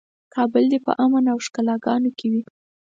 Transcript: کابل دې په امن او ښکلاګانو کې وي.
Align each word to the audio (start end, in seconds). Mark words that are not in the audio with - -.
کابل 0.35 0.63
دې 0.71 0.79
په 0.85 0.91
امن 1.03 1.23
او 1.33 1.37
ښکلاګانو 1.45 2.09
کې 2.17 2.27
وي. 2.31 2.41